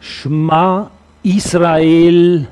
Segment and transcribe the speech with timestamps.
[0.00, 0.90] Shma
[1.22, 2.46] Israel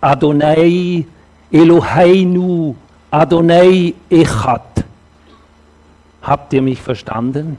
[0.00, 1.04] Adonai
[1.50, 2.74] Eloheinu
[3.10, 4.84] Adonai Echad.
[6.22, 7.58] Habt ihr mich verstanden?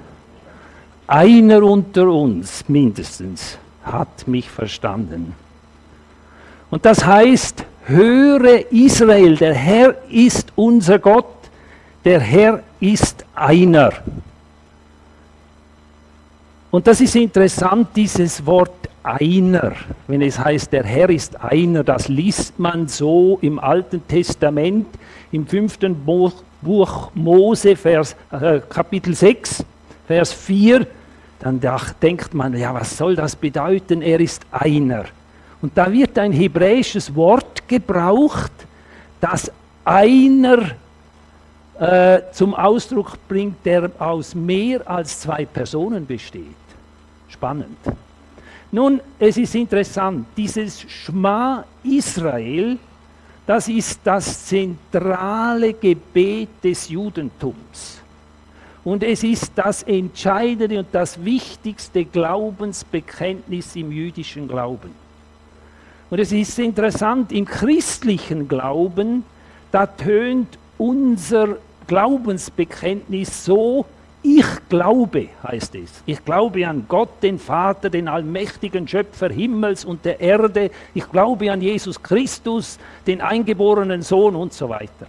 [1.07, 5.35] Einer unter uns mindestens hat mich verstanden.
[6.69, 11.25] Und das heißt, höre Israel, der Herr ist unser Gott,
[12.05, 13.91] der Herr ist einer.
[16.69, 19.73] Und das ist interessant, dieses Wort einer,
[20.07, 24.87] wenn es heißt, der Herr ist einer, das liest man so im Alten Testament,
[25.31, 29.63] im fünften Buch, Mose, Vers, äh, Kapitel 6,
[30.07, 30.85] Vers 4.
[31.39, 31.59] Dann
[32.01, 34.01] denkt man, ja, was soll das bedeuten?
[34.01, 35.05] Er ist einer.
[35.61, 38.51] Und da wird ein hebräisches Wort gebraucht,
[39.19, 39.51] das
[39.83, 40.71] einer
[41.79, 46.45] äh, zum Ausdruck bringt, der aus mehr als zwei Personen besteht.
[47.29, 47.77] Spannend.
[48.71, 52.77] Nun, es ist interessant, dieses Schma Israel,
[53.45, 57.99] das ist das zentrale Gebet des Judentums.
[58.83, 64.91] Und es ist das entscheidende und das wichtigste Glaubensbekenntnis im jüdischen Glauben.
[66.09, 69.23] Und es ist interessant, im christlichen Glauben,
[69.71, 73.85] da tönt unser Glaubensbekenntnis so,
[74.23, 76.03] ich glaube, heißt es.
[76.05, 80.69] Ich glaube an Gott, den Vater, den allmächtigen Schöpfer Himmels und der Erde.
[80.93, 85.07] Ich glaube an Jesus Christus, den eingeborenen Sohn und so weiter.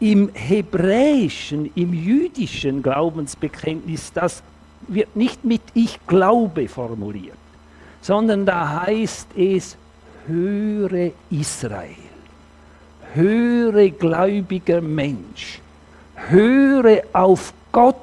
[0.00, 4.42] Im hebräischen, im jüdischen Glaubensbekenntnis, das
[4.86, 7.38] wird nicht mit Ich glaube formuliert,
[8.02, 9.76] sondern da heißt es,
[10.26, 11.96] höre Israel,
[13.14, 15.60] höre gläubiger Mensch,
[16.28, 17.96] höre auf Gott,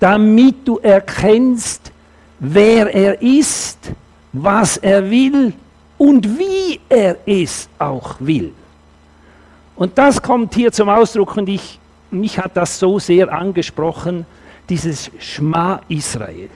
[0.00, 1.92] damit du erkennst,
[2.38, 3.92] wer er ist,
[4.32, 5.52] was er will
[5.98, 8.52] und wie er es auch will.
[9.76, 11.78] Und das kommt hier zum Ausdruck und ich,
[12.10, 14.26] mich hat das so sehr angesprochen,
[14.68, 16.50] dieses Schma Israel.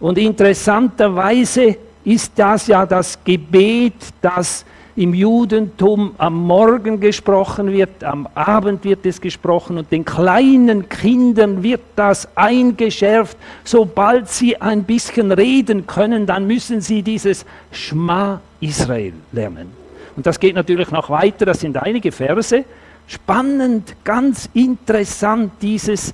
[0.00, 4.64] Und interessanterweise ist das ja das Gebet, das
[4.98, 11.62] im Judentum am Morgen gesprochen wird, am Abend wird es gesprochen und den kleinen Kindern
[11.62, 13.38] wird das eingeschärft.
[13.62, 19.70] Sobald sie ein bisschen reden können, dann müssen sie dieses Schma Israel lernen.
[20.16, 22.64] Und das geht natürlich noch weiter, das sind einige Verse.
[23.06, 26.12] Spannend, ganz interessant dieses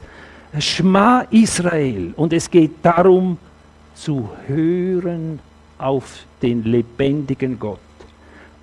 [0.59, 2.13] Schma Israel.
[2.17, 3.39] Und es geht darum,
[3.95, 5.39] zu hören
[5.79, 7.79] auf den lebendigen Gott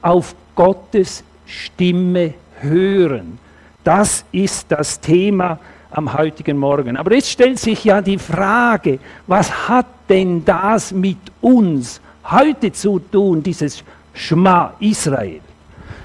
[0.02, 3.40] auf Gottes Stimme hören.
[3.84, 6.98] Das ist das Thema am heutigen Morgen.
[6.98, 13.00] Aber jetzt stellt sich ja die Frage, was hat denn das mit uns heute zu
[13.00, 15.42] tun, dieses Schma Israel?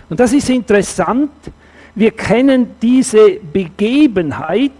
[0.09, 1.31] Und das ist interessant.
[1.95, 4.73] Wir kennen diese Begebenheit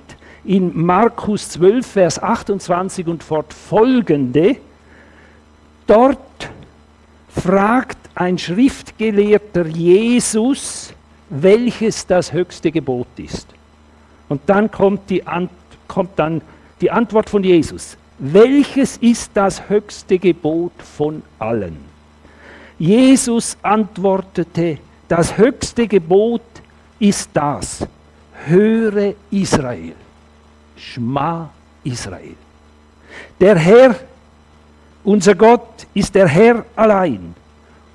[0.45, 4.57] in Markus 12, Vers 28 und fortfolgende.
[5.87, 6.51] Dort
[7.29, 10.93] fragt ein Schriftgelehrter Jesus,
[11.29, 13.47] welches das höchste Gebot ist.
[14.29, 15.23] Und dann kommt, die
[15.87, 16.41] kommt dann
[16.81, 17.97] die Antwort von Jesus.
[18.19, 21.77] Welches ist das höchste Gebot von allen?
[22.79, 24.79] Jesus antwortete,
[25.09, 26.43] das höchste Gebot
[26.99, 27.87] ist das.
[28.47, 29.95] Höre Israel.
[30.77, 31.51] Schma
[31.85, 32.35] Israel.
[33.39, 33.95] Der Herr,
[35.05, 37.35] unser Gott, ist der Herr allein.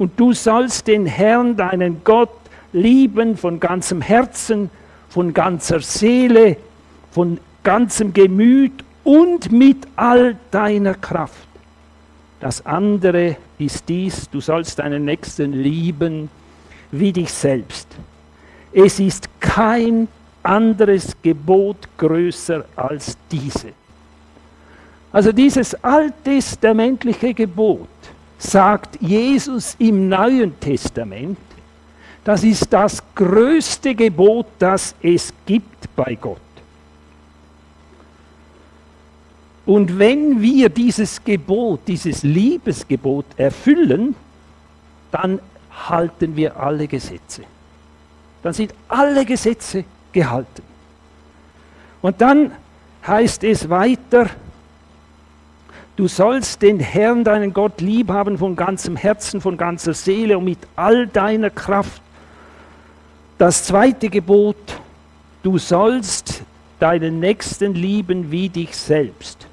[0.01, 2.31] Und du sollst den Herrn, deinen Gott,
[2.73, 4.71] lieben von ganzem Herzen,
[5.09, 6.57] von ganzer Seele,
[7.11, 11.47] von ganzem Gemüt und mit all deiner Kraft.
[12.39, 16.31] Das andere ist dies, du sollst deinen Nächsten lieben
[16.89, 17.87] wie dich selbst.
[18.73, 20.07] Es ist kein
[20.41, 23.67] anderes Gebot größer als diese.
[25.11, 27.87] Also dieses alttestamentliche Gebot
[28.41, 31.37] sagt Jesus im Neuen Testament,
[32.23, 36.37] das ist das größte Gebot, das es gibt bei Gott.
[39.65, 44.15] Und wenn wir dieses Gebot, dieses Liebesgebot erfüllen,
[45.11, 45.39] dann
[45.87, 47.43] halten wir alle Gesetze.
[48.41, 50.63] Dann sind alle Gesetze gehalten.
[52.01, 52.51] Und dann
[53.05, 54.29] heißt es weiter,
[55.95, 60.45] Du sollst den Herrn, deinen Gott, lieb haben von ganzem Herzen, von ganzer Seele und
[60.45, 62.01] mit all deiner Kraft.
[63.37, 64.79] Das zweite Gebot,
[65.43, 66.43] du sollst
[66.79, 69.47] deinen Nächsten lieben wie dich selbst.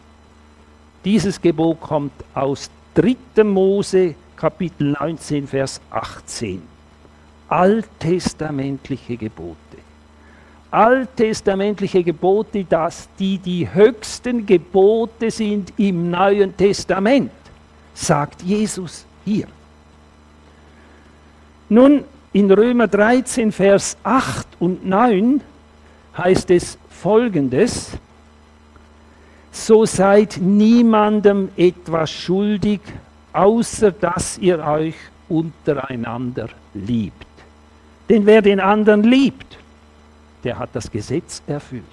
[1.04, 3.44] Dieses Gebot kommt aus 3.
[3.44, 6.62] Mose Kapitel 19, Vers 18.
[7.48, 9.56] Alttestamentliche Gebote.
[10.70, 17.32] Alttestamentliche Gebote, dass die die höchsten Gebote sind im Neuen Testament,
[17.94, 19.46] sagt Jesus hier.
[21.70, 25.40] Nun, in Römer 13, Vers 8 und 9
[26.16, 27.92] heißt es folgendes,
[29.50, 32.80] so seid niemandem etwas schuldig,
[33.32, 34.94] außer dass ihr euch
[35.28, 37.26] untereinander liebt.
[38.08, 39.58] Denn wer den anderen liebt,
[40.48, 41.84] der hat das Gesetz erfüllt.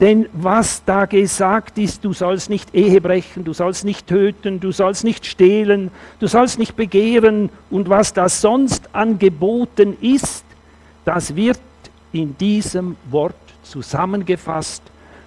[0.00, 4.72] Denn was da gesagt ist, du sollst nicht Ehe brechen, du sollst nicht töten, du
[4.72, 5.90] sollst nicht stehlen,
[6.20, 10.46] du sollst nicht begehren und was da sonst an Geboten ist,
[11.04, 11.60] das wird
[12.12, 14.82] in diesem Wort zusammengefasst.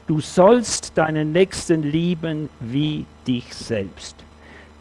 [0.08, 4.16] Du sollst deinen Nächsten lieben wie dich selbst.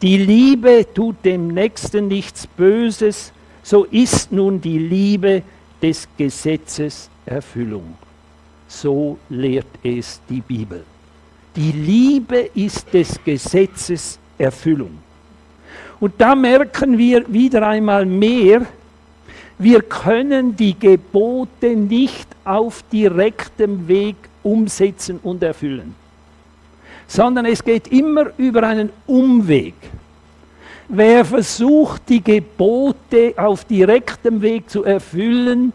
[0.01, 3.31] Die Liebe tut dem Nächsten nichts Böses,
[3.61, 5.43] so ist nun die Liebe
[5.85, 7.95] des Gesetzes Erfüllung.
[8.67, 10.83] So lehrt es die Bibel.
[11.55, 14.97] Die Liebe ist des Gesetzes Erfüllung.
[15.99, 18.65] Und da merken wir wieder einmal mehr,
[19.59, 25.93] wir können die Gebote nicht auf direktem Weg umsetzen und erfüllen,
[27.05, 29.75] sondern es geht immer über einen Umweg.
[30.87, 35.73] Wer versucht, die Gebote auf direktem Weg zu erfüllen,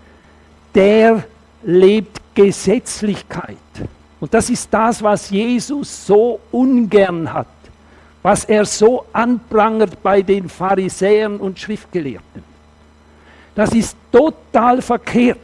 [0.75, 1.25] der
[1.63, 3.57] lebt Gesetzlichkeit.
[4.21, 7.47] Und das ist das, was Jesus so ungern hat,
[8.23, 12.45] was er so anprangert bei den Pharisäern und Schriftgelehrten.
[13.55, 15.39] Das ist total verkehrt,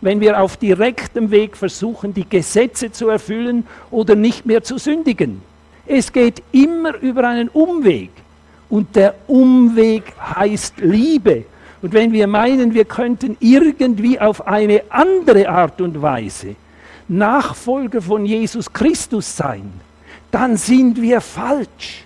[0.00, 5.40] wenn wir auf direktem Weg versuchen, die Gesetze zu erfüllen oder nicht mehr zu sündigen.
[5.86, 8.10] Es geht immer über einen Umweg.
[8.70, 11.44] Und der Umweg heißt Liebe.
[11.80, 16.56] Und wenn wir meinen, wir könnten irgendwie auf eine andere Art und Weise
[17.08, 19.72] Nachfolger von Jesus Christus sein,
[20.30, 22.04] dann sind wir falsch.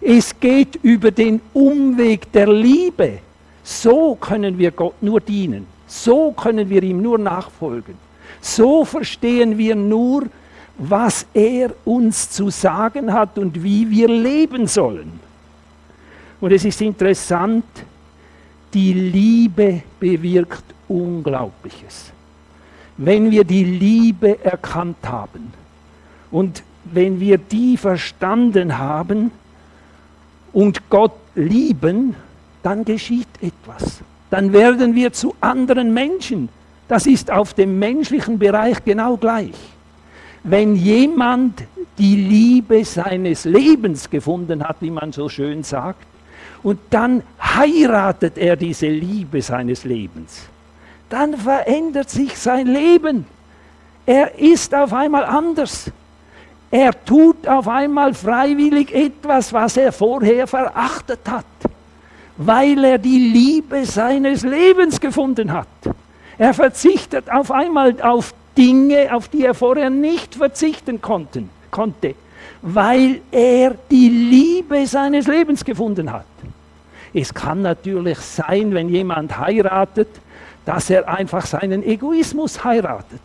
[0.00, 3.20] Es geht über den Umweg der Liebe.
[3.62, 5.66] So können wir Gott nur dienen.
[5.86, 7.94] So können wir ihm nur nachfolgen.
[8.40, 10.24] So verstehen wir nur,
[10.76, 15.20] was er uns zu sagen hat und wie wir leben sollen.
[16.42, 17.64] Und es ist interessant,
[18.74, 22.10] die Liebe bewirkt Unglaubliches.
[22.96, 25.52] Wenn wir die Liebe erkannt haben
[26.32, 29.30] und wenn wir die verstanden haben
[30.52, 32.16] und Gott lieben,
[32.64, 34.00] dann geschieht etwas.
[34.28, 36.48] Dann werden wir zu anderen Menschen.
[36.88, 39.54] Das ist auf dem menschlichen Bereich genau gleich.
[40.42, 41.62] Wenn jemand
[41.98, 46.04] die Liebe seines Lebens gefunden hat, wie man so schön sagt,
[46.62, 50.42] und dann heiratet er diese Liebe seines Lebens,
[51.08, 53.26] dann verändert sich sein Leben.
[54.06, 55.90] Er ist auf einmal anders.
[56.70, 61.44] Er tut auf einmal freiwillig etwas, was er vorher verachtet hat
[62.36, 65.68] weil er die Liebe seines Lebens gefunden hat.
[66.38, 72.14] Er verzichtet auf einmal auf Dinge, auf die er vorher nicht verzichten konnten, konnte,
[72.62, 76.24] weil er die Liebe seines Lebens gefunden hat.
[77.14, 80.08] Es kann natürlich sein, wenn jemand heiratet,
[80.64, 83.20] dass er einfach seinen Egoismus heiratet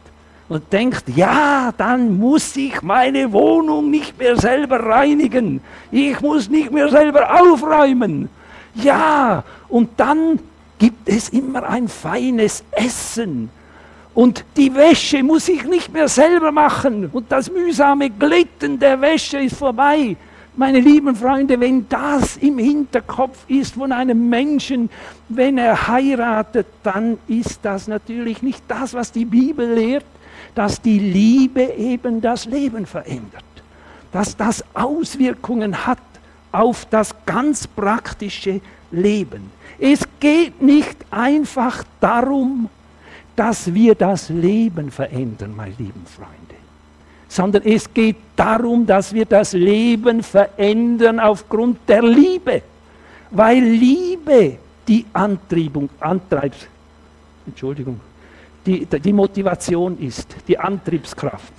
[0.50, 6.72] und denkt, ja, dann muss ich meine Wohnung nicht mehr selber reinigen, ich muss nicht
[6.72, 8.30] mehr selber aufräumen,
[8.74, 10.40] ja, und dann
[10.78, 13.50] gibt es immer ein feines Essen.
[14.14, 17.10] Und die Wäsche muss ich nicht mehr selber machen.
[17.12, 20.16] Und das mühsame Glitten der Wäsche ist vorbei.
[20.60, 24.90] Meine lieben Freunde, wenn das im Hinterkopf ist von einem Menschen,
[25.30, 30.06] wenn er heiratet, dann ist das natürlich nicht das, was die Bibel lehrt,
[30.56, 33.44] dass die Liebe eben das Leben verändert,
[34.12, 36.00] dass das Auswirkungen hat
[36.52, 38.60] auf das ganz praktische
[38.90, 39.52] Leben.
[39.78, 42.68] Es geht nicht einfach darum,
[43.36, 46.34] dass wir das Leben verändern, meine lieben Freunde,
[47.28, 52.62] sondern es geht darum, dass wir das Leben verändern aufgrund der Liebe,
[53.32, 54.58] weil Liebe
[54.88, 56.68] die Antriebung, Antreibs,
[57.46, 58.00] Entschuldigung,
[58.66, 61.54] die, die Motivation ist, die Antriebskraft.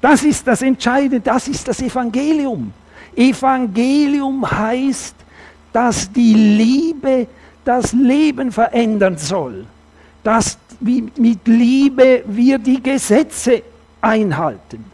[0.00, 2.72] Das ist das Entscheidende, das ist das Evangelium.
[3.16, 5.14] Evangelium heißt,
[5.72, 7.26] dass die Liebe
[7.64, 9.64] das Leben verändern soll.
[10.22, 13.62] Dass mit Liebe wir die Gesetze
[14.00, 14.84] einhalten.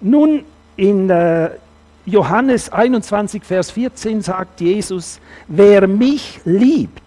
[0.00, 0.44] Nun,
[0.76, 1.50] in äh,
[2.04, 7.00] Johannes 21, Vers 14 sagt Jesus, wer mich liebt,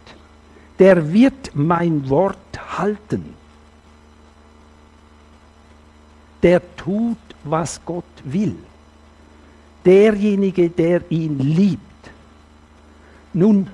[0.79, 2.38] der wird mein Wort
[2.77, 3.34] halten.
[6.41, 8.56] Der tut, was Gott will.
[9.86, 11.82] Derjenige, der ihn liebt.
[13.34, 13.67] Nun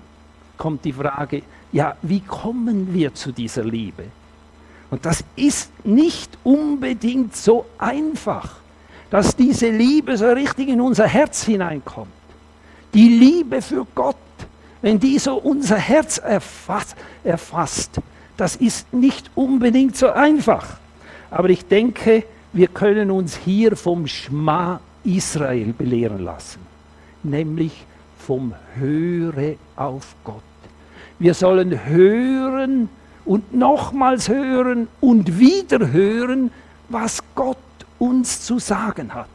[0.57, 1.43] kommt die Frage,
[1.73, 4.05] ja, wie kommen wir zu dieser Liebe?
[4.89, 8.57] Und das ist nicht unbedingt so einfach,
[9.09, 12.11] dass diese Liebe so richtig in unser Herz hineinkommt.
[12.93, 14.15] Die Liebe für Gott,
[14.81, 17.99] wenn die so unser Herz erfasst, erfasst
[18.37, 20.77] das ist nicht unbedingt so einfach.
[21.29, 26.59] Aber ich denke, wir können uns hier vom Schma Israel belehren lassen,
[27.23, 27.85] nämlich
[28.19, 30.43] vom Höre auf Gott.
[31.19, 32.89] Wir sollen hören
[33.25, 36.51] und nochmals hören und wieder hören,
[36.89, 37.57] was Gott
[37.99, 39.27] uns zu sagen hat.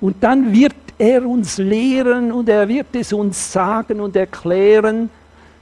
[0.00, 5.10] Und dann wird er uns lehren und er wird es uns sagen und erklären,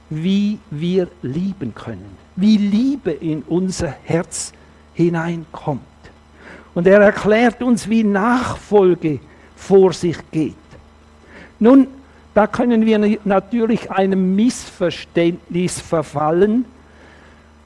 [0.09, 4.51] wie wir lieben können, wie Liebe in unser Herz
[4.93, 5.81] hineinkommt.
[6.73, 9.19] Und er erklärt uns, wie Nachfolge
[9.55, 10.55] vor sich geht.
[11.59, 11.87] Nun,
[12.33, 16.65] da können wir natürlich einem Missverständnis verfallen,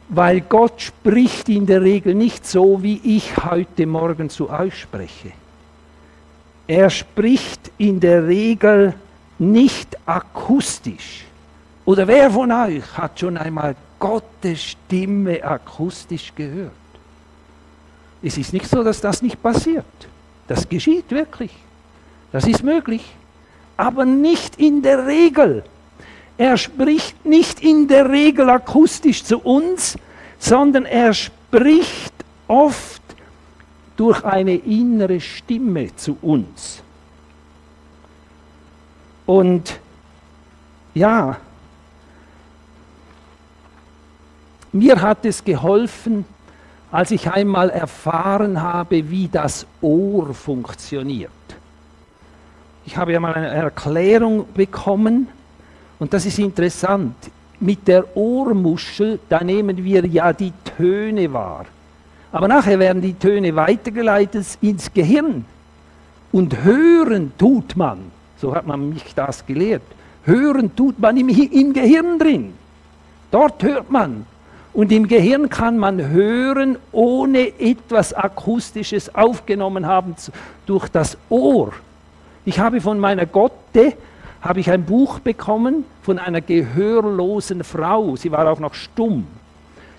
[0.09, 5.31] weil Gott spricht in der Regel nicht so, wie ich heute Morgen zu euch spreche.
[6.67, 8.95] Er spricht in der Regel
[9.37, 11.25] nicht akustisch.
[11.85, 16.71] Oder wer von euch hat schon einmal Gottes Stimme akustisch gehört?
[18.23, 19.85] Es ist nicht so, dass das nicht passiert.
[20.47, 21.51] Das geschieht wirklich.
[22.31, 23.13] Das ist möglich
[23.77, 25.63] aber nicht in der Regel.
[26.37, 29.97] Er spricht nicht in der Regel akustisch zu uns,
[30.37, 32.13] sondern er spricht
[32.47, 33.01] oft
[33.95, 36.81] durch eine innere Stimme zu uns.
[39.25, 39.79] Und
[40.93, 41.37] ja,
[44.71, 46.25] mir hat es geholfen,
[46.91, 51.31] als ich einmal erfahren habe, wie das Ohr funktioniert.
[52.85, 55.27] Ich habe ja mal eine Erklärung bekommen
[55.97, 57.15] und das ist interessant.
[57.59, 61.65] Mit der Ohrmuschel, da nehmen wir ja die Töne wahr.
[62.31, 65.45] Aber nachher werden die Töne weitergeleitet ins Gehirn.
[66.31, 67.99] Und hören tut man,
[68.37, 69.83] so hat man mich das gelehrt,
[70.25, 72.53] hören tut man im, im Gehirn drin.
[73.31, 74.25] Dort hört man.
[74.73, 80.15] Und im Gehirn kann man hören, ohne etwas Akustisches aufgenommen haben
[80.65, 81.71] durch das Ohr.
[82.45, 83.93] Ich habe von meiner Gotte
[84.39, 88.15] habe ich ein Buch bekommen von einer gehörlosen Frau.
[88.15, 89.25] Sie war auch noch stumm.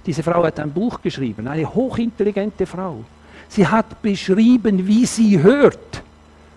[0.07, 3.05] Diese Frau hat ein Buch geschrieben, eine hochintelligente Frau.
[3.49, 6.03] Sie hat beschrieben, wie sie hört.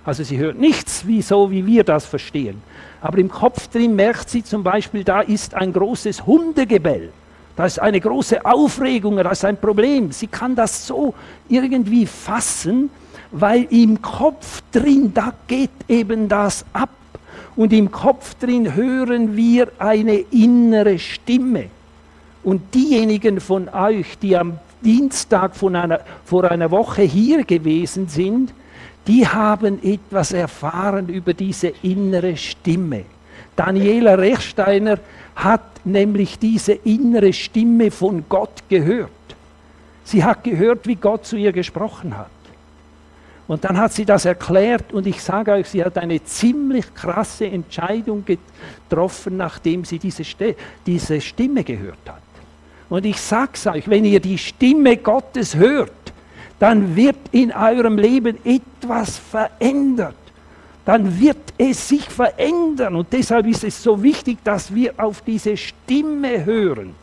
[0.05, 2.61] Also sie hört nichts, wie so wie wir das verstehen.
[3.01, 7.09] Aber im Kopf drin merkt sie zum Beispiel, da ist ein großes Hundegebell.
[7.55, 10.11] Da ist eine große Aufregung, da ist ein Problem.
[10.11, 11.15] Sie kann das so
[11.47, 12.91] irgendwie fassen
[13.31, 16.89] weil im Kopf drin, da geht eben das ab.
[17.55, 21.65] Und im Kopf drin hören wir eine innere Stimme.
[22.43, 28.53] Und diejenigen von euch, die am Dienstag von einer, vor einer Woche hier gewesen sind,
[29.07, 33.03] die haben etwas erfahren über diese innere Stimme.
[33.55, 34.99] Daniela Rechsteiner
[35.35, 39.09] hat nämlich diese innere Stimme von Gott gehört.
[40.03, 42.29] Sie hat gehört, wie Gott zu ihr gesprochen hat.
[43.49, 47.47] Und dann hat sie das erklärt und ich sage euch, sie hat eine ziemlich krasse
[47.47, 50.23] Entscheidung getroffen, nachdem sie diese,
[50.85, 52.21] diese Stimme gehört hat.
[52.91, 55.91] Und ich sage es euch, wenn ihr die Stimme Gottes hört,
[56.59, 60.13] dann wird in eurem Leben etwas verändert.
[60.85, 62.95] Dann wird es sich verändern.
[62.95, 66.93] Und deshalb ist es so wichtig, dass wir auf diese Stimme hören.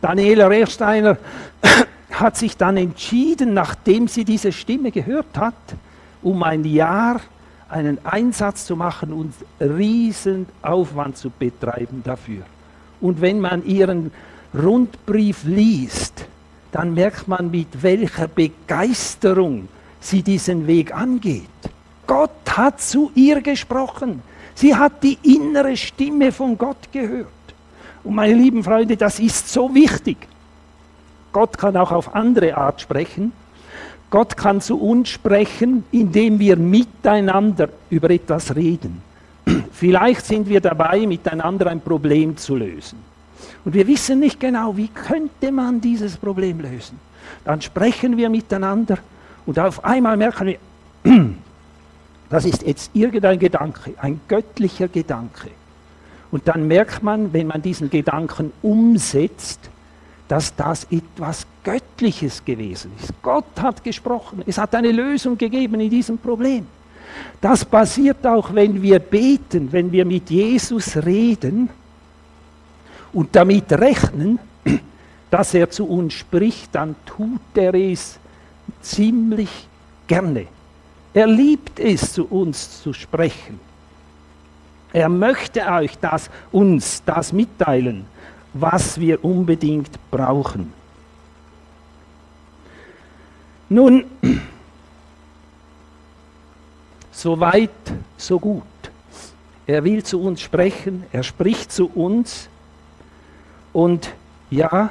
[0.00, 1.18] Daniela Rechsteiner
[2.20, 5.54] hat sich dann entschieden, nachdem sie diese Stimme gehört hat,
[6.22, 7.20] um ein Jahr
[7.68, 12.42] einen Einsatz zu machen und riesen Aufwand zu betreiben dafür.
[13.00, 14.12] Und wenn man ihren
[14.54, 16.26] Rundbrief liest,
[16.70, 19.68] dann merkt man, mit welcher Begeisterung
[20.00, 21.48] sie diesen Weg angeht.
[22.06, 24.22] Gott hat zu ihr gesprochen.
[24.54, 27.28] Sie hat die innere Stimme von Gott gehört.
[28.04, 30.16] Und meine lieben Freunde, das ist so wichtig.
[31.32, 33.32] Gott kann auch auf andere Art sprechen.
[34.10, 39.02] Gott kann zu uns sprechen, indem wir miteinander über etwas reden.
[39.72, 42.98] Vielleicht sind wir dabei, miteinander ein Problem zu lösen.
[43.64, 46.98] Und wir wissen nicht genau, wie könnte man dieses Problem lösen.
[47.44, 48.98] Dann sprechen wir miteinander
[49.46, 50.58] und auf einmal merken wir,
[52.30, 55.48] das ist jetzt irgendein Gedanke, ein göttlicher Gedanke.
[56.30, 59.70] Und dann merkt man, wenn man diesen Gedanken umsetzt,
[60.28, 63.12] dass das etwas Göttliches gewesen ist.
[63.22, 66.66] Gott hat gesprochen, es hat eine Lösung gegeben in diesem Problem.
[67.40, 71.68] Das passiert auch, wenn wir beten, wenn wir mit Jesus reden
[73.12, 74.38] und damit rechnen,
[75.30, 78.18] dass er zu uns spricht, dann tut er es
[78.80, 79.68] ziemlich
[80.06, 80.46] gerne.
[81.14, 83.60] Er liebt es, zu uns zu sprechen.
[84.92, 88.04] Er möchte euch das, uns das mitteilen,
[88.54, 90.72] was wir unbedingt brauchen.
[93.68, 94.04] Nun,
[97.10, 97.70] so weit,
[98.16, 98.62] so gut.
[99.66, 102.48] Er will zu uns sprechen, er spricht zu uns
[103.72, 104.12] und
[104.50, 104.90] ja,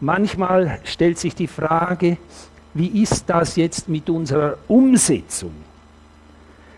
[0.00, 2.16] manchmal stellt sich die Frage,
[2.74, 5.52] wie ist das jetzt mit unserer Umsetzung?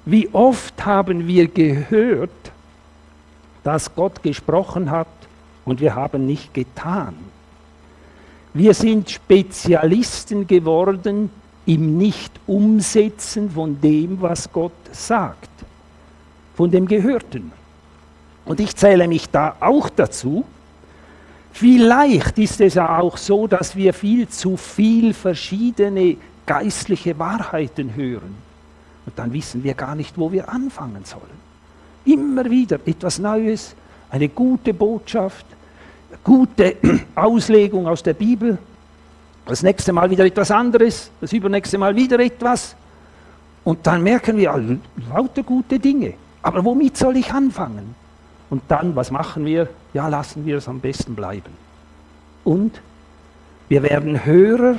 [0.05, 2.31] Wie oft haben wir gehört,
[3.63, 5.07] dass Gott gesprochen hat
[5.65, 7.15] und wir haben nicht getan?
[8.53, 11.31] Wir sind Spezialisten geworden
[11.67, 15.51] im Nicht-Umsetzen von dem, was Gott sagt,
[16.57, 17.53] von dem Gehörten.
[18.45, 20.45] Und ich zähle mich da auch dazu.
[21.53, 28.35] Vielleicht ist es ja auch so, dass wir viel zu viel verschiedene geistliche Wahrheiten hören.
[29.07, 31.23] Und dann wissen wir gar nicht, wo wir anfangen sollen.
[32.05, 33.77] Immer wieder etwas Neues,
[34.11, 35.47] eine gute Botschaft,
[36.25, 36.77] gute
[37.15, 38.59] Auslegung aus der Bibel.
[39.47, 42.77] Das nächste Mal wieder etwas anderes, das übernächste Mal wieder etwas.
[43.65, 46.15] Und dann merken wir lauter gute Dinge.
[46.43, 47.95] Aber womit soll ich anfangen?
[48.49, 49.69] Und dann, was machen wir?
[49.93, 51.53] Ja, lassen wir es am besten bleiben.
[52.45, 52.81] Und
[53.69, 54.77] wir werden Hörer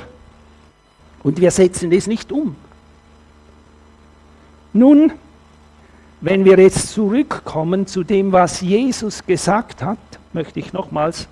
[1.22, 2.56] und wir setzen es nicht um.
[4.72, 5.12] Nun,
[6.22, 9.98] wenn wir jetzt zurückkommen zu dem, was Jesus gesagt hat,
[10.32, 11.26] möchte ich nochmals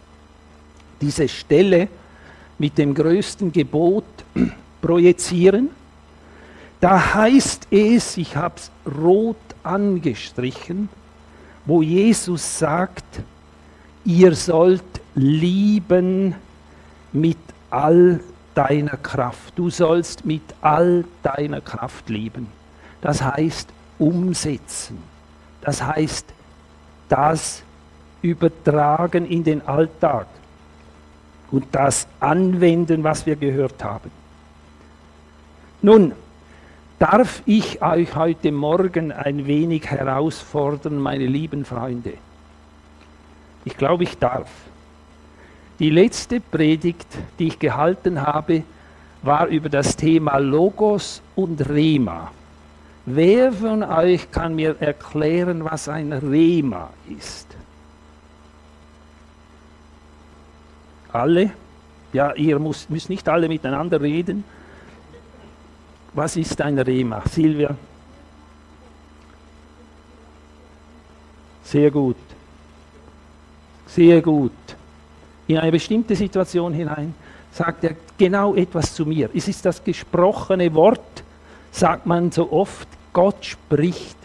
[1.01, 1.87] diese Stelle
[2.59, 4.05] mit dem größten Gebot
[4.83, 5.71] projizieren.
[6.81, 10.89] Da heißt es, ich habe es rot angestrichen,
[11.67, 13.23] wo Jesus sagt,
[14.05, 14.83] ihr sollt
[15.15, 16.35] lieben
[17.13, 17.39] mit
[17.71, 18.19] all
[18.57, 19.53] deiner Kraft.
[19.55, 22.49] Du sollst mit all deiner Kraft lieben.
[23.01, 23.69] Das heißt
[24.01, 24.99] umsetzen.
[25.61, 26.27] Das heißt
[27.09, 27.63] das
[28.23, 30.27] übertragen in den Alltag
[31.51, 34.11] und das anwenden, was wir gehört haben.
[35.83, 36.13] Nun,
[36.99, 42.15] darf ich euch heute Morgen ein wenig herausfordern, meine lieben Freunde?
[43.65, 44.51] Ich glaube, ich darf.
[45.79, 47.07] Die letzte Predigt,
[47.39, 48.63] die ich gehalten habe,
[49.23, 52.31] war über das Thema Logos und Rema.
[53.07, 57.47] Wer von euch kann mir erklären, was ein Rema ist?
[61.13, 61.51] Alle?
[62.13, 64.45] Ja, ihr müsst, müsst nicht alle miteinander reden.
[66.13, 67.23] Was ist ein Rema?
[67.29, 67.75] Silvia?
[71.65, 72.17] Sehr gut.
[73.87, 74.53] Sehr gut.
[75.47, 77.15] In eine bestimmte Situation hinein
[77.53, 79.31] sagt er genau etwas zu mir.
[79.35, 81.01] Es ist das gesprochene Wort,
[81.71, 84.17] sagt man so oft, Gott spricht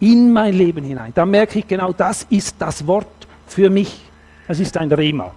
[0.00, 1.12] in mein Leben hinein.
[1.14, 3.06] Da merke ich genau, das ist das Wort
[3.46, 4.00] für mich.
[4.48, 5.32] Das ist ein Rema.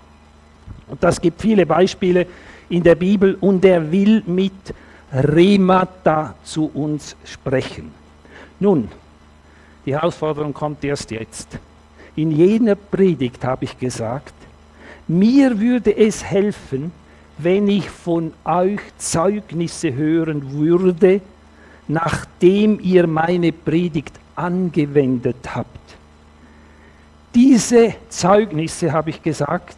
[0.87, 2.27] Und das gibt viele Beispiele
[2.69, 4.73] in der Bibel und er will mit
[5.13, 7.91] Remata zu uns sprechen.
[8.59, 8.89] Nun,
[9.85, 11.59] die Herausforderung kommt erst jetzt.
[12.15, 14.33] In jener Predigt habe ich gesagt,
[15.07, 16.91] mir würde es helfen,
[17.37, 21.21] wenn ich von euch Zeugnisse hören würde,
[21.87, 25.69] nachdem ihr meine Predigt angewendet habt.
[27.33, 29.77] Diese Zeugnisse, habe ich gesagt,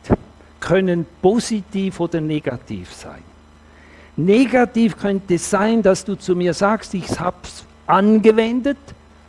[0.59, 3.23] können positiv oder negativ sein.
[4.15, 8.77] Negativ könnte sein, dass du zu mir sagst, ich habe es angewendet,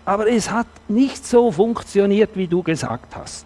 [0.05, 3.45] aber es hat nicht so funktioniert, wie du gesagt hast.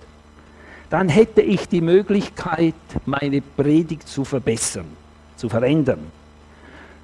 [0.91, 2.75] Dann hätte ich die Möglichkeit,
[3.07, 4.87] meine Predigt zu verbessern,
[5.37, 6.22] zu verändern.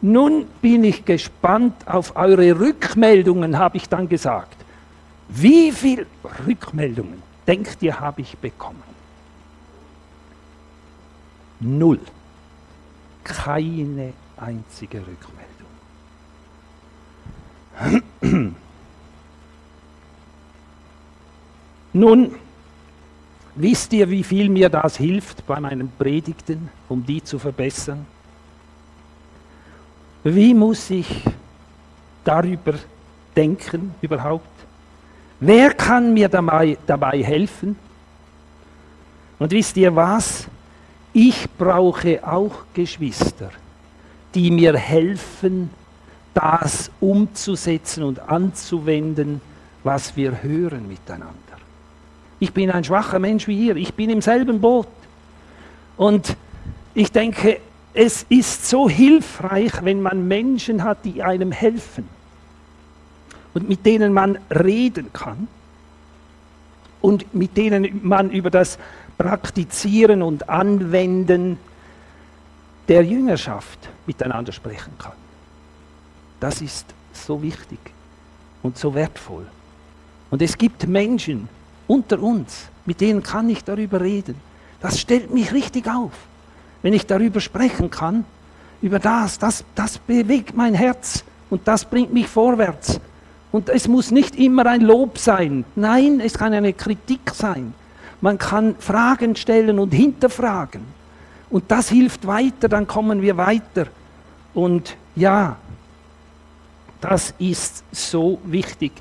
[0.01, 4.57] Nun bin ich gespannt auf eure Rückmeldungen, habe ich dann gesagt.
[5.29, 6.07] Wie viele
[6.47, 8.83] Rückmeldungen denkt ihr, habe ich bekommen?
[11.61, 11.99] Null.
[13.25, 15.03] Keine einzige
[17.81, 18.55] Rückmeldung.
[21.93, 22.35] Nun,
[23.57, 28.07] wisst ihr, wie viel mir das hilft bei meinen Predigten, um die zu verbessern?
[30.25, 31.25] Wie muss ich
[32.25, 32.75] darüber
[33.37, 34.47] denken überhaupt?
[35.41, 37.77] Wer kann mir dabei, dabei helfen?
[39.39, 40.49] Und wisst ihr was?
[41.13, 43.51] Ich brauche auch Geschwister,
[44.35, 45.71] die mir helfen,
[46.35, 49.41] das umzusetzen und anzuwenden,
[49.85, 51.35] was wir hören miteinander.
[52.41, 54.87] Ich bin ein schwacher Mensch wie ihr, ich bin im selben Boot.
[55.97, 56.37] Und
[56.95, 57.61] ich denke,
[57.95, 62.09] es ist so hilfreich, wenn man Menschen hat, die einem helfen
[63.55, 65.49] und mit denen man reden kann
[67.01, 68.79] und mit denen man über das
[69.17, 71.59] Praktizieren und Anwenden
[72.87, 75.13] der Jüngerschaft miteinander sprechen kann.
[76.41, 77.79] Das ist so wichtig
[78.63, 79.47] und so wertvoll.
[80.31, 81.49] Und es gibt Menschen
[81.87, 84.37] unter uns, mit denen kann ich darüber reden.
[84.81, 86.13] Das stellt mich richtig auf,
[86.83, 88.25] wenn ich darüber sprechen kann,
[88.81, 93.01] über das, das, das bewegt mein Herz und das bringt mich vorwärts.
[93.51, 95.65] Und es muss nicht immer ein Lob sein.
[95.75, 97.73] Nein, es kann eine Kritik sein.
[98.21, 100.83] Man kann Fragen stellen und hinterfragen.
[101.51, 103.87] Und das hilft weiter, dann kommen wir weiter.
[104.55, 105.57] Und ja,
[107.01, 108.93] das ist so wichtig,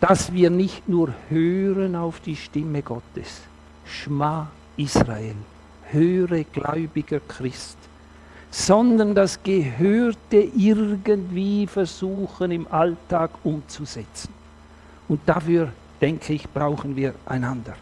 [0.00, 3.40] dass wir nicht nur hören auf die Stimme Gottes.
[3.84, 5.34] Schma Israel,
[5.90, 7.78] höre gläubiger Christ
[8.56, 14.32] sondern das Gehörte irgendwie versuchen im Alltag umzusetzen.
[15.08, 17.74] Und dafür, denke ich, brauchen wir einander.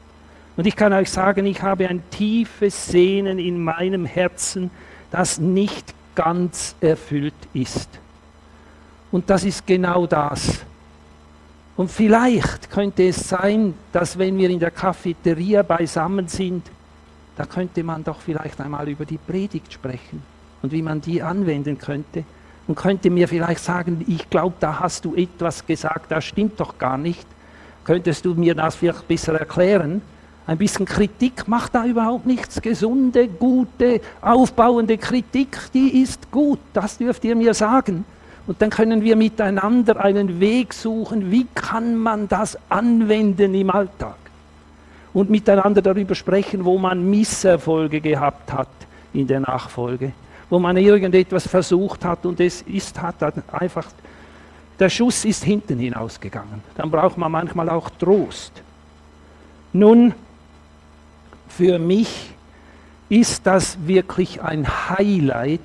[0.56, 4.70] Und ich kann euch sagen, ich habe ein tiefes Sehnen in meinem Herzen,
[5.10, 7.90] das nicht ganz erfüllt ist.
[9.10, 10.60] Und das ist genau das.
[11.76, 16.66] Und vielleicht könnte es sein, dass wenn wir in der Cafeteria beisammen sind,
[17.36, 20.22] da könnte man doch vielleicht einmal über die Predigt sprechen
[20.62, 22.24] und wie man die anwenden könnte.
[22.68, 26.78] Und könnte mir vielleicht sagen, ich glaube, da hast du etwas gesagt, das stimmt doch
[26.78, 27.26] gar nicht.
[27.84, 30.00] Könntest du mir das vielleicht besser erklären?
[30.46, 32.60] Ein bisschen Kritik macht da überhaupt nichts.
[32.62, 36.60] Gesunde, gute, aufbauende Kritik, die ist gut.
[36.72, 38.04] Das dürft ihr mir sagen.
[38.46, 44.16] Und dann können wir miteinander einen Weg suchen, wie kann man das anwenden im Alltag.
[45.14, 48.68] Und miteinander darüber sprechen, wo man Misserfolge gehabt hat
[49.12, 50.12] in der Nachfolge
[50.52, 53.22] wo man irgendetwas versucht hat und es ist, hat
[53.54, 53.86] einfach,
[54.78, 56.62] der Schuss ist hinten hinausgegangen.
[56.74, 58.52] Dann braucht man manchmal auch Trost.
[59.72, 60.12] Nun,
[61.48, 62.34] für mich
[63.08, 65.60] ist das wirklich ein Highlight,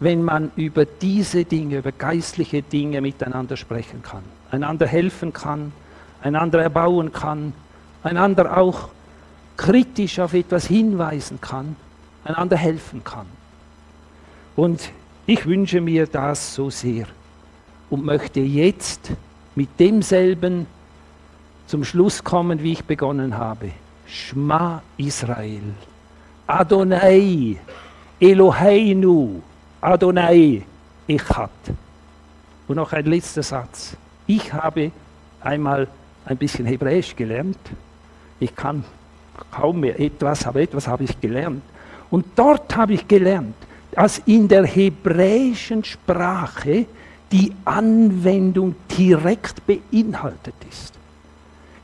[0.00, 5.70] wenn man über diese Dinge, über geistliche Dinge miteinander sprechen kann, einander helfen kann,
[6.24, 7.52] einander erbauen kann,
[8.08, 8.88] einander auch
[9.56, 11.76] kritisch auf etwas hinweisen kann,
[12.24, 13.26] einander helfen kann.
[14.56, 14.90] Und
[15.26, 17.06] ich wünsche mir das so sehr
[17.90, 19.12] und möchte jetzt
[19.54, 20.66] mit demselben
[21.66, 23.70] zum Schluss kommen, wie ich begonnen habe.
[24.06, 25.74] Schma Israel.
[26.46, 27.58] Adonai.
[28.18, 29.42] Eloheinu.
[29.80, 30.62] Adonai.
[31.06, 31.50] Echad.
[32.66, 33.96] Und noch ein letzter Satz.
[34.26, 34.92] Ich habe
[35.40, 35.88] einmal
[36.24, 37.58] ein bisschen Hebräisch gelernt.
[38.40, 38.84] Ich kann
[39.50, 41.62] kaum mehr etwas, aber etwas habe ich gelernt.
[42.10, 43.54] Und dort habe ich gelernt,
[43.92, 46.86] dass in der hebräischen Sprache
[47.30, 50.94] die Anwendung direkt beinhaltet ist.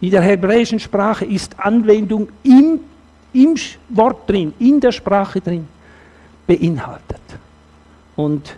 [0.00, 2.80] In der hebräischen Sprache ist Anwendung im,
[3.32, 3.54] im
[3.90, 5.66] Wort drin, in der Sprache drin,
[6.46, 7.20] beinhaltet.
[8.16, 8.56] Und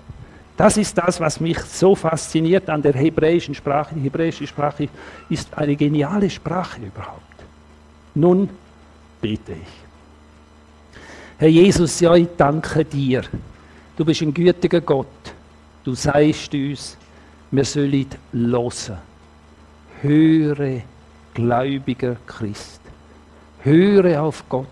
[0.56, 3.94] das ist das, was mich so fasziniert an der hebräischen Sprache.
[3.94, 4.88] Die hebräische Sprache
[5.28, 7.35] ist eine geniale Sprache überhaupt.
[8.16, 8.48] Nun
[9.20, 9.58] bete ich.
[11.38, 13.22] Herr Jesus, ja, ich danke dir.
[13.94, 15.06] Du bist ein gütiger Gott.
[15.84, 16.96] Du sagst uns,
[17.50, 18.98] wir sollen hören.
[20.00, 20.82] Höre,
[21.34, 22.80] gläubiger Christ.
[23.60, 24.66] Höre auf Gott.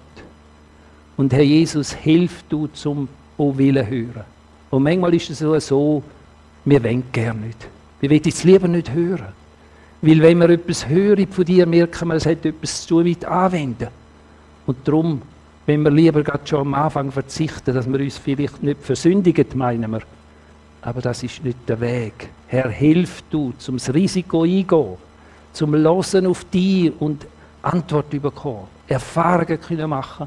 [1.18, 4.24] Und Herr Jesus, hilf du zum Willen hören.
[4.70, 6.02] Und manchmal ist es so,
[6.64, 7.68] wir wollen gerne nicht.
[8.00, 9.43] Wir wollen es lieber nicht hören.
[10.06, 13.24] Weil wenn wir etwas hören von dir, merken wir, es hat etwas zu tun mit
[13.24, 13.88] Anwenden.
[14.66, 15.22] Und darum
[15.66, 19.90] wenn wir lieber gerade schon am Anfang verzichten, dass wir uns vielleicht nicht versündigen, meinen
[19.90, 20.02] wir.
[20.82, 22.28] Aber das ist nicht der Weg.
[22.48, 24.98] Herr, hilf du, zum Risiko eingehen,
[25.52, 27.26] zum Losen auf dich und
[27.62, 30.26] Antwort bekommen, Erfahrungen können machen,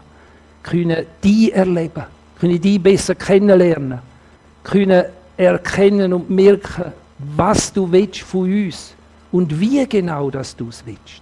[0.64, 2.04] können die erleben,
[2.40, 4.00] können die besser kennenlernen,
[4.64, 5.04] können
[5.38, 6.86] erkennen und merken,
[7.36, 8.97] was du willst von uns
[9.38, 11.22] und wie genau dass du es willst.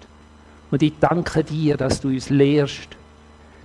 [0.71, 2.87] Und ich danke dir, dass du uns lehrst,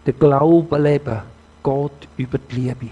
[0.05, 1.21] der Glaube leben
[1.63, 2.89] geht über die Liebe.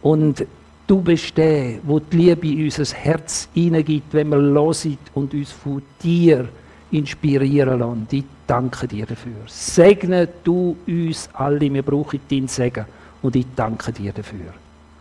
[0.00, 0.46] Und
[0.86, 5.52] du bist der, wo die Liebe in unser Herz hineingibt, wenn wir hören und uns
[5.52, 6.48] von dir
[6.90, 8.06] inspirieren lassen.
[8.10, 9.36] Ich danke dir dafür.
[9.48, 12.86] Segne du uns alle, wir brauchen deinen Segen
[13.20, 14.54] und ich danke dir dafür.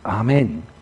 [0.04, 0.81] Amen.